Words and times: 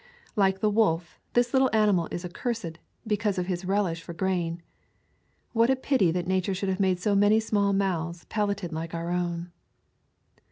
Like 0.35 0.61
the 0.61 0.69
wolf, 0.71 1.19
this 1.33 1.53
little 1.53 1.69
animal 1.73 2.07
is 2.09 2.25
accursed, 2.25 2.79
because 3.05 3.37
of 3.37 3.45
his 3.45 3.65
relish 3.65 4.01
for 4.01 4.13
grain. 4.13 4.63
What 5.53 5.69
a 5.69 5.75
pity 5.75 6.09
that 6.09 6.25
Nature 6.25 6.55
should 6.55 6.69
have 6.69 6.79
made 6.79 6.99
so 6.99 7.13
many 7.13 7.39
small 7.39 7.71
mouths 7.71 8.25
palated 8.25 8.73
like 8.73 8.95
our 8.95 9.11
own! 9.11 9.51